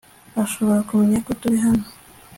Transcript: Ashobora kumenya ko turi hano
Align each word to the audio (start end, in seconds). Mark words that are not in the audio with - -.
Ashobora 0.43 0.85
kumenya 0.89 1.17
ko 1.25 1.31
turi 1.39 1.57
hano 1.65 1.85